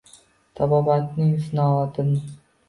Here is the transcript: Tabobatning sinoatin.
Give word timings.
Tabobatning 0.59 1.35
sinoatin. 1.45 2.11